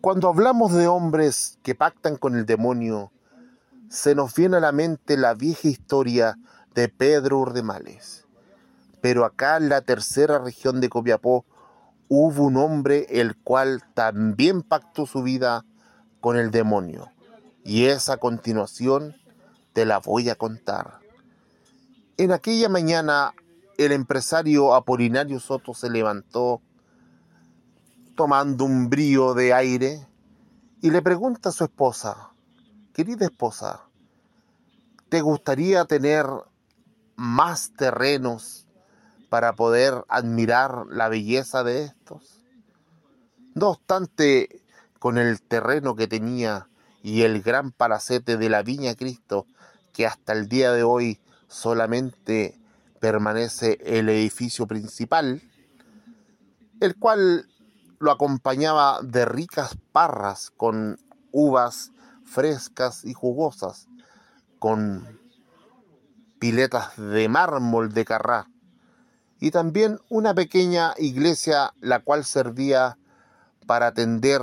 Cuando 0.00 0.28
hablamos 0.28 0.72
de 0.74 0.86
hombres 0.86 1.58
que 1.64 1.74
pactan 1.74 2.16
con 2.16 2.36
el 2.36 2.46
demonio, 2.46 3.10
se 3.88 4.14
nos 4.14 4.32
viene 4.32 4.58
a 4.58 4.60
la 4.60 4.70
mente 4.70 5.16
la 5.16 5.34
vieja 5.34 5.66
historia 5.66 6.38
de 6.72 6.88
Pedro 6.88 7.40
Urdemales. 7.40 8.24
Pero 9.00 9.24
acá 9.24 9.56
en 9.56 9.68
la 9.68 9.80
tercera 9.80 10.38
región 10.38 10.80
de 10.80 10.88
Copiapó 10.88 11.44
hubo 12.08 12.44
un 12.44 12.58
hombre 12.58 13.06
el 13.08 13.36
cual 13.36 13.82
también 13.94 14.62
pactó 14.62 15.04
su 15.04 15.24
vida 15.24 15.64
con 16.20 16.36
el 16.36 16.52
demonio. 16.52 17.10
Y 17.64 17.86
esa 17.86 18.18
continuación 18.18 19.16
te 19.72 19.84
la 19.84 19.98
voy 19.98 20.30
a 20.30 20.36
contar. 20.36 21.00
En 22.18 22.30
aquella 22.30 22.68
mañana 22.68 23.32
el 23.78 23.90
empresario 23.90 24.74
Apolinario 24.74 25.40
Soto 25.40 25.74
se 25.74 25.90
levantó 25.90 26.62
tomando 28.18 28.64
un 28.64 28.90
brío 28.90 29.32
de 29.32 29.54
aire 29.54 30.04
y 30.82 30.90
le 30.90 31.02
pregunta 31.02 31.50
a 31.50 31.52
su 31.52 31.62
esposa, 31.62 32.32
querida 32.92 33.26
esposa, 33.26 33.84
¿te 35.08 35.20
gustaría 35.20 35.84
tener 35.84 36.26
más 37.14 37.72
terrenos 37.74 38.66
para 39.28 39.52
poder 39.52 40.04
admirar 40.08 40.86
la 40.90 41.08
belleza 41.08 41.62
de 41.62 41.84
estos? 41.84 42.44
No 43.54 43.68
obstante, 43.68 44.62
con 44.98 45.16
el 45.16 45.40
terreno 45.40 45.94
que 45.94 46.08
tenía 46.08 46.68
y 47.04 47.22
el 47.22 47.40
gran 47.40 47.70
palacete 47.70 48.36
de 48.36 48.48
la 48.48 48.64
Viña 48.64 48.96
Cristo, 48.96 49.46
que 49.92 50.06
hasta 50.06 50.32
el 50.32 50.48
día 50.48 50.72
de 50.72 50.82
hoy 50.82 51.20
solamente 51.46 52.58
permanece 52.98 53.78
el 53.84 54.08
edificio 54.08 54.66
principal, 54.66 55.40
el 56.80 56.96
cual 56.96 57.48
lo 57.98 58.10
acompañaba 58.10 59.00
de 59.02 59.24
ricas 59.24 59.76
parras 59.92 60.52
con 60.56 60.98
uvas 61.32 61.92
frescas 62.24 63.04
y 63.04 63.14
jugosas, 63.14 63.88
con 64.58 65.18
piletas 66.38 66.96
de 66.96 67.28
mármol 67.28 67.92
de 67.92 68.04
Carrá, 68.04 68.48
y 69.40 69.50
también 69.50 70.00
una 70.08 70.34
pequeña 70.34 70.94
iglesia 70.98 71.72
la 71.80 72.00
cual 72.00 72.24
servía 72.24 72.98
para 73.66 73.88
atender 73.88 74.42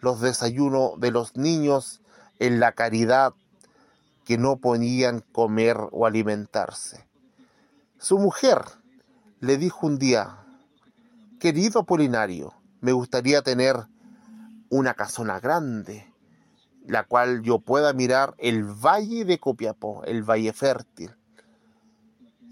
los 0.00 0.20
desayunos 0.20 0.98
de 0.98 1.10
los 1.10 1.36
niños 1.36 2.00
en 2.38 2.60
la 2.60 2.72
caridad 2.72 3.34
que 4.24 4.38
no 4.38 4.56
podían 4.56 5.20
comer 5.32 5.76
o 5.92 6.06
alimentarse. 6.06 7.06
Su 7.98 8.18
mujer 8.18 8.62
le 9.40 9.56
dijo 9.56 9.86
un 9.86 9.98
día, 9.98 10.38
querido 11.38 11.80
Apolinario, 11.80 12.52
me 12.80 12.92
gustaría 12.92 13.42
tener 13.42 13.86
una 14.68 14.94
casona 14.94 15.40
grande, 15.40 16.12
la 16.86 17.04
cual 17.04 17.42
yo 17.42 17.58
pueda 17.58 17.92
mirar 17.92 18.34
el 18.38 18.64
valle 18.64 19.24
de 19.24 19.38
Copiapó, 19.38 20.04
el 20.04 20.22
valle 20.22 20.52
fértil. 20.52 21.16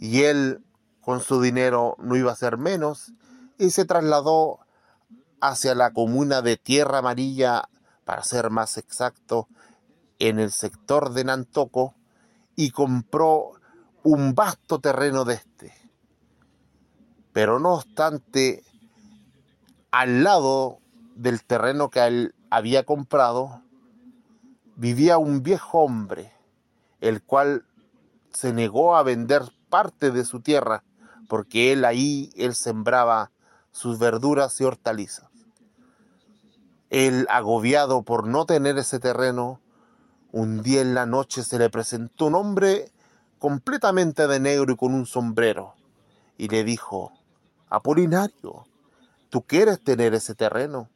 Y 0.00 0.22
él, 0.22 0.64
con 1.00 1.20
su 1.20 1.40
dinero, 1.40 1.96
no 1.98 2.16
iba 2.16 2.32
a 2.32 2.36
ser 2.36 2.58
menos, 2.58 3.12
y 3.58 3.70
se 3.70 3.84
trasladó 3.84 4.60
hacia 5.40 5.74
la 5.74 5.92
comuna 5.92 6.42
de 6.42 6.56
Tierra 6.56 6.98
Amarilla, 6.98 7.68
para 8.04 8.22
ser 8.22 8.50
más 8.50 8.76
exacto, 8.76 9.48
en 10.18 10.38
el 10.38 10.50
sector 10.50 11.12
de 11.12 11.24
Nantoco, 11.24 11.94
y 12.56 12.70
compró 12.70 13.52
un 14.02 14.34
vasto 14.34 14.80
terreno 14.80 15.24
de 15.24 15.34
este. 15.34 15.72
Pero 17.32 17.58
no 17.58 17.74
obstante, 17.74 18.62
al 19.94 20.24
lado 20.24 20.80
del 21.14 21.44
terreno 21.44 21.88
que 21.88 22.04
él 22.04 22.34
había 22.50 22.82
comprado, 22.82 23.62
vivía 24.74 25.18
un 25.18 25.44
viejo 25.44 25.82
hombre, 25.84 26.32
el 27.00 27.22
cual 27.22 27.64
se 28.32 28.52
negó 28.52 28.96
a 28.96 29.04
vender 29.04 29.42
parte 29.68 30.10
de 30.10 30.24
su 30.24 30.40
tierra, 30.40 30.82
porque 31.28 31.72
él 31.72 31.84
ahí, 31.84 32.32
él 32.34 32.56
sembraba 32.56 33.30
sus 33.70 34.00
verduras 34.00 34.60
y 34.60 34.64
hortalizas. 34.64 35.30
Él, 36.90 37.28
agobiado 37.30 38.02
por 38.02 38.26
no 38.26 38.46
tener 38.46 38.76
ese 38.78 38.98
terreno, 38.98 39.60
un 40.32 40.60
día 40.60 40.80
en 40.80 40.94
la 40.94 41.06
noche 41.06 41.44
se 41.44 41.56
le 41.56 41.70
presentó 41.70 42.26
un 42.26 42.34
hombre 42.34 42.90
completamente 43.38 44.26
de 44.26 44.40
negro 44.40 44.72
y 44.72 44.76
con 44.76 44.92
un 44.92 45.06
sombrero, 45.06 45.76
y 46.36 46.48
le 46.48 46.64
dijo, 46.64 47.12
Apolinario, 47.68 48.66
¿Tú 49.34 49.42
quieres 49.42 49.80
tener 49.80 50.14
ese 50.14 50.36
terreno? 50.36 50.88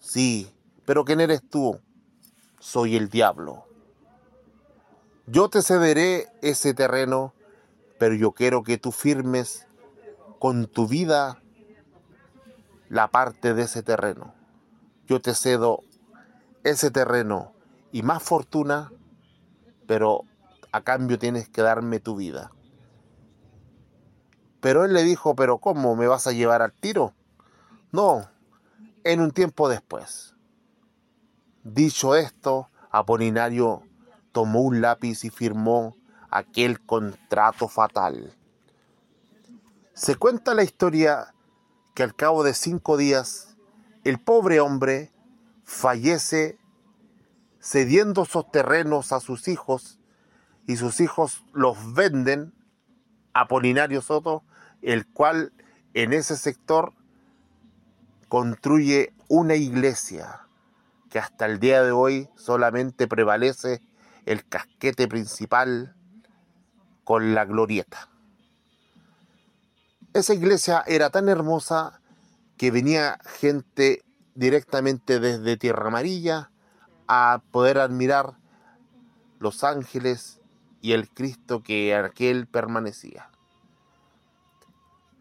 Sí, 0.00 0.54
pero 0.84 1.06
¿quién 1.06 1.18
eres 1.18 1.40
tú? 1.40 1.80
Soy 2.60 2.94
el 2.94 3.08
diablo. 3.08 3.64
Yo 5.26 5.48
te 5.48 5.62
cederé 5.62 6.28
ese 6.42 6.74
terreno, 6.74 7.32
pero 7.98 8.14
yo 8.14 8.32
quiero 8.32 8.62
que 8.62 8.76
tú 8.76 8.92
firmes 8.92 9.66
con 10.40 10.66
tu 10.66 10.86
vida 10.86 11.40
la 12.90 13.08
parte 13.08 13.54
de 13.54 13.62
ese 13.62 13.82
terreno. 13.82 14.34
Yo 15.06 15.22
te 15.22 15.32
cedo 15.32 15.84
ese 16.64 16.90
terreno 16.90 17.54
y 17.92 18.02
más 18.02 18.22
fortuna, 18.22 18.92
pero 19.86 20.26
a 20.70 20.82
cambio 20.82 21.18
tienes 21.18 21.48
que 21.48 21.62
darme 21.62 21.98
tu 21.98 22.14
vida. 22.14 22.52
Pero 24.60 24.84
él 24.84 24.92
le 24.92 25.02
dijo, 25.02 25.34
pero 25.34 25.56
¿cómo 25.56 25.96
me 25.96 26.06
vas 26.06 26.26
a 26.26 26.32
llevar 26.32 26.60
al 26.60 26.74
tiro? 26.74 27.14
No, 27.92 28.30
en 29.04 29.20
un 29.20 29.32
tiempo 29.32 29.68
después. 29.68 30.34
Dicho 31.62 32.16
esto, 32.16 32.70
Apolinario 32.90 33.82
tomó 34.32 34.62
un 34.62 34.80
lápiz 34.80 35.24
y 35.24 35.30
firmó 35.30 35.98
aquel 36.30 36.80
contrato 36.80 37.68
fatal. 37.68 38.34
Se 39.92 40.16
cuenta 40.16 40.54
la 40.54 40.62
historia 40.62 41.34
que 41.94 42.02
al 42.02 42.16
cabo 42.16 42.42
de 42.44 42.54
cinco 42.54 42.96
días 42.96 43.58
el 44.04 44.18
pobre 44.18 44.60
hombre 44.60 45.12
fallece 45.64 46.58
cediendo 47.60 48.24
sus 48.24 48.50
terrenos 48.50 49.12
a 49.12 49.20
sus 49.20 49.48
hijos 49.48 50.00
y 50.66 50.76
sus 50.76 51.00
hijos 51.00 51.44
los 51.52 51.92
venden 51.92 52.54
a 53.34 53.42
Apolinario 53.42 54.00
Soto, 54.00 54.42
el 54.80 55.06
cual 55.06 55.52
en 55.92 56.14
ese 56.14 56.38
sector 56.38 56.94
construye 58.32 59.12
una 59.28 59.56
iglesia 59.56 60.46
que 61.10 61.18
hasta 61.18 61.44
el 61.44 61.60
día 61.60 61.82
de 61.82 61.90
hoy 61.90 62.30
solamente 62.34 63.06
prevalece 63.06 63.82
el 64.24 64.48
casquete 64.48 65.06
principal 65.06 65.94
con 67.04 67.34
la 67.34 67.44
glorieta. 67.44 68.08
Esa 70.14 70.32
iglesia 70.32 70.82
era 70.86 71.10
tan 71.10 71.28
hermosa 71.28 72.00
que 72.56 72.70
venía 72.70 73.18
gente 73.38 74.02
directamente 74.34 75.20
desde 75.20 75.58
Tierra 75.58 75.88
Amarilla 75.88 76.50
a 77.08 77.42
poder 77.50 77.76
admirar 77.76 78.38
los 79.40 79.62
ángeles 79.62 80.40
y 80.80 80.92
el 80.92 81.10
Cristo 81.10 81.62
que 81.62 81.94
aquel 81.94 82.46
permanecía. 82.46 83.31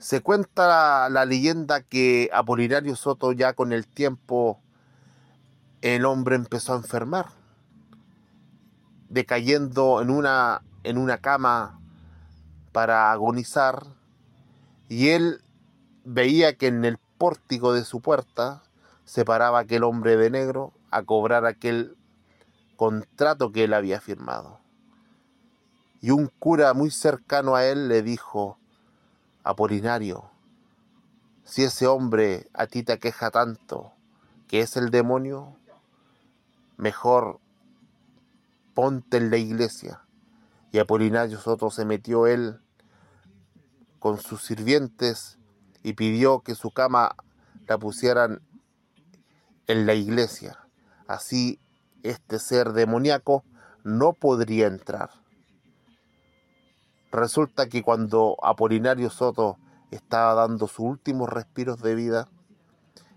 Se 0.02 0.22
cuenta 0.22 1.10
la, 1.10 1.26
leyenda 1.26 1.84
que 1.84 2.32
Apolinario 2.34 2.96
Soto 2.96 3.34
ya 3.34 3.54
con 3.54 3.72
el 3.72 3.86
tiempo 3.86 4.60
el 5.82 6.06
hombre 6.06 6.36
empezó 6.36 6.74
a 6.74 6.78
enfermar, 6.78 7.28
decayendo 9.10 10.02
en 10.02 10.10
una, 10.10 10.64
en 10.84 10.98
una 10.98 11.20
cama 11.20 11.80
para 12.72 13.12
agonizar, 13.12 13.86
y 14.90 15.10
él 15.10 15.44
veía 16.04 16.58
que 16.58 16.66
en 16.66 16.84
el 16.84 16.98
pórtico 17.20 17.72
de 17.72 17.86
su 17.86 18.02
puerta 18.02 18.64
se 19.06 19.24
paraba 19.24 19.60
aquel 19.60 19.84
hombre 19.84 20.18
de 20.18 20.32
negro 20.32 20.74
a 20.90 21.04
cobrar 21.04 21.46
aquel 21.46 21.96
contrato 22.76 23.52
que 23.52 23.66
él 23.66 23.74
había 23.76 24.02
firmado. 24.02 24.62
Y 26.02 26.10
un 26.10 26.26
cura 26.40 26.74
muy 26.74 26.90
cercano 26.90 27.56
a 27.56 27.66
él 27.66 27.88
le 27.88 28.02
dijo, 28.02 28.58
Apolinario, 29.44 30.30
si 31.44 31.64
ese 31.64 31.88
hombre 31.88 32.48
a 32.54 32.68
ti 32.68 32.84
te 32.84 33.00
queja 33.00 33.32
tanto 33.32 33.92
que 34.48 34.60
es 34.62 34.78
el 34.78 34.92
demonio, 34.92 35.56
mejor 36.78 37.40
ponte 38.74 39.18
en 39.18 39.30
la 39.32 39.38
iglesia. 39.38 40.02
Y 40.72 40.80
Apolinario 40.80 41.40
Soto 41.40 41.72
se 41.72 41.86
metió 41.86 42.28
él 42.28 42.60
con 44.00 44.20
sus 44.20 44.44
sirvientes 44.44 45.38
y 45.84 45.94
pidió 45.94 46.42
que 46.42 46.56
su 46.56 46.72
cama 46.72 47.16
la 47.68 47.78
pusieran 47.78 48.42
en 49.68 49.86
la 49.86 49.94
iglesia. 49.94 50.60
Así 51.08 51.60
este 52.04 52.40
ser 52.40 52.74
demoníaco 52.74 53.44
no 53.84 54.14
podría 54.14 54.68
entrar. 54.68 55.10
Resulta 57.12 57.68
que 57.68 57.84
cuando 57.84 58.38
Apolinario 58.42 59.10
Soto 59.10 59.58
estaba 59.92 60.34
dando 60.34 60.68
sus 60.68 60.80
últimos 60.80 61.30
respiros 61.30 61.82
de 61.82 61.96
vida, 61.96 62.30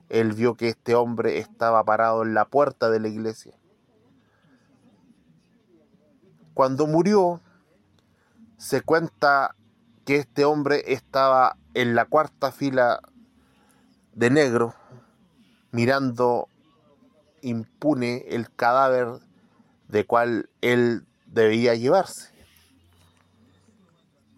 él 0.08 0.32
vio 0.32 0.56
que 0.56 0.68
este 0.68 0.94
hombre 0.96 1.38
estaba 1.38 1.84
parado 1.84 2.22
en 2.22 2.34
la 2.34 2.44
puerta 2.44 2.90
de 2.90 3.00
la 3.00 3.08
iglesia. 3.08 3.54
Cuando 6.54 6.86
murió, 6.86 7.40
se 8.58 8.82
cuenta 8.82 9.54
que 10.04 10.16
este 10.16 10.44
hombre 10.44 10.82
estaba 10.92 11.56
en 11.74 11.94
la 11.94 12.04
cuarta 12.04 12.52
fila 12.52 13.00
de 14.12 14.30
negro, 14.30 14.74
mirando 15.70 16.48
impune 17.42 18.24
el 18.28 18.52
cadáver 18.54 19.20
de 19.88 20.06
cual 20.06 20.48
él 20.60 21.06
debía 21.26 21.74
llevarse. 21.74 22.33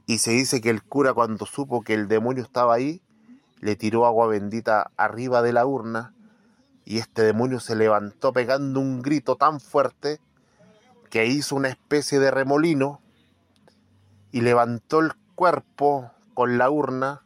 Y 0.06 0.18
se 0.18 0.30
dice 0.30 0.60
que 0.60 0.70
el 0.70 0.82
cura 0.84 1.12
cuando 1.12 1.46
supo 1.46 1.82
que 1.82 1.94
el 1.94 2.06
demonio 2.06 2.44
estaba 2.44 2.74
ahí, 2.74 3.02
le 3.60 3.74
tiró 3.74 4.06
agua 4.06 4.28
bendita 4.28 4.92
arriba 4.96 5.42
de 5.42 5.52
la 5.52 5.66
urna 5.66 6.14
y 6.84 6.98
este 6.98 7.22
demonio 7.22 7.58
se 7.58 7.74
levantó 7.74 8.32
pegando 8.32 8.78
un 8.78 9.02
grito 9.02 9.34
tan 9.34 9.58
fuerte 9.58 10.20
que 11.10 11.26
hizo 11.26 11.56
una 11.56 11.68
especie 11.68 12.20
de 12.20 12.30
remolino 12.30 13.00
y 14.30 14.42
levantó 14.42 15.00
el 15.00 15.12
cuerpo 15.34 16.12
con 16.34 16.58
la 16.58 16.70
urna 16.70 17.22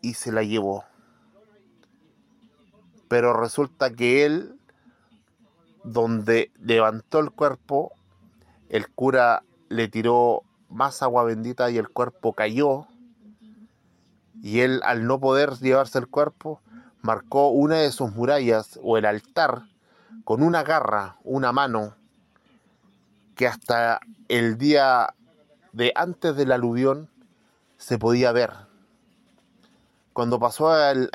y 0.00 0.14
se 0.14 0.32
la 0.32 0.42
llevó. 0.42 0.84
Pero 3.08 3.32
resulta 3.34 3.90
que 3.90 4.24
él, 4.24 4.58
donde 5.84 6.50
levantó 6.60 7.20
el 7.20 7.30
cuerpo, 7.30 7.92
el 8.68 8.88
cura 8.88 9.44
le 9.68 9.86
tiró 9.86 10.42
más 10.76 11.02
agua 11.02 11.24
bendita 11.24 11.70
y 11.70 11.78
el 11.78 11.88
cuerpo 11.88 12.34
cayó. 12.34 12.86
Y 14.42 14.60
él, 14.60 14.80
al 14.84 15.06
no 15.06 15.18
poder 15.18 15.54
llevarse 15.54 15.98
el 15.98 16.06
cuerpo, 16.06 16.60
marcó 17.00 17.48
una 17.48 17.76
de 17.76 17.90
sus 17.90 18.12
murallas 18.12 18.78
o 18.82 18.98
el 18.98 19.06
altar 19.06 19.62
con 20.24 20.42
una 20.42 20.62
garra, 20.62 21.16
una 21.24 21.52
mano, 21.52 21.96
que 23.34 23.46
hasta 23.46 24.00
el 24.28 24.58
día 24.58 25.14
de 25.72 25.92
antes 25.94 26.36
del 26.36 26.52
aluvión 26.52 27.08
se 27.78 27.98
podía 27.98 28.32
ver. 28.32 28.52
Cuando 30.12 30.38
pasó 30.38 30.74
el, 30.90 31.10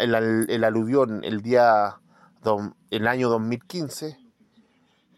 aluvión 0.64 1.24
el 1.24 1.42
día, 1.42 2.00
el 2.90 3.08
año 3.08 3.30
2015, 3.30 4.18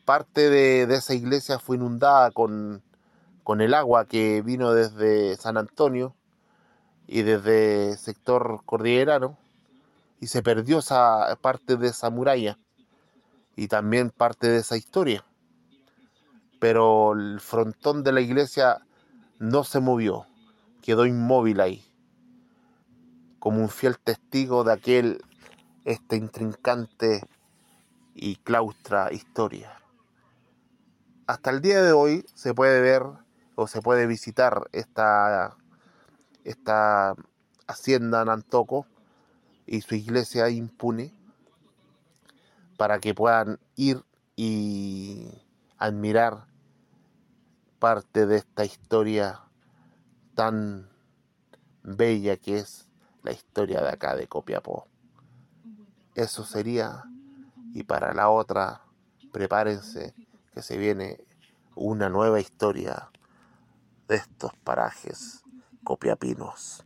parte 0.06 0.50
de 0.50 0.94
esa 0.94 1.14
iglesia 1.14 1.60
fue 1.60 1.76
inundada 1.76 2.32
con, 2.32 2.82
con 3.44 3.62
el 3.62 3.74
agua 3.74 4.06
que 4.06 4.42
vino 4.42 4.72
desde 4.72 5.36
San 5.36 5.58
Antonio 5.58 6.16
y 7.08 7.24
desde 7.24 7.92
el 7.92 7.98
sector 7.98 8.62
cordillerano 8.66 9.38
y 10.20 10.28
se 10.28 10.42
perdió 10.42 10.80
esa 10.80 11.38
parte 11.42 11.76
de 11.76 11.88
esa 11.88 12.10
muralla 12.10 12.58
y 13.56 13.68
también 13.68 14.10
parte 14.10 14.48
de 14.48 14.58
esa 14.58 14.78
historia. 14.78 15.26
Pero 16.60 17.12
el 17.14 17.42
frontón 17.42 18.04
de 18.04 18.14
la 18.14 18.22
iglesia 18.22 18.80
no 19.40 19.66
se 19.66 19.82
movió, 19.82 20.26
quedó 20.82 21.06
inmóvil 21.06 21.60
ahí, 21.60 21.86
como 23.40 23.60
un 23.60 23.70
fiel 23.70 24.00
testigo 24.00 24.64
de 24.64 24.72
aquel, 24.72 25.22
esta 25.84 26.16
intrincante 26.16 27.22
y 28.16 28.38
claustra 28.38 29.12
historia. 29.12 29.78
Hasta 31.28 31.50
el 31.50 31.62
día 31.62 31.82
de 31.82 31.92
hoy 31.92 32.26
se 32.34 32.54
puede 32.54 32.80
ver 32.80 33.04
o 33.56 33.68
se 33.68 33.82
puede 33.82 34.08
visitar 34.08 34.68
esta, 34.72 35.56
esta 36.44 37.16
hacienda 37.68 38.22
en 38.22 38.30
Antoco 38.30 38.86
y 39.66 39.82
su 39.82 39.96
iglesia 39.96 40.50
impune 40.50 41.14
para 42.78 43.00
que 43.00 43.14
puedan 43.14 43.60
ir 43.76 44.04
y 44.36 45.28
admirar 45.78 46.46
parte 47.80 48.26
de 48.26 48.38
esta 48.38 48.66
historia 48.66 49.42
tan 50.36 50.90
bella 51.84 52.38
que 52.38 52.58
es 52.58 52.88
la 53.22 53.32
historia 53.32 53.82
de 53.82 53.90
acá 53.90 54.16
de 54.16 54.28
Copiapó. 54.28 54.88
Eso 56.16 56.44
sería, 56.46 57.04
y 57.74 57.84
para 57.84 58.14
la 58.14 58.30
otra, 58.30 58.82
prepárense 59.32 60.14
que 60.54 60.62
se 60.62 60.78
viene 60.78 61.24
una 61.76 62.10
nueva 62.10 62.40
historia 62.40 63.10
de 64.14 64.18
estos 64.20 64.54
parajes 64.64 65.44
copiapinos. 65.84 66.86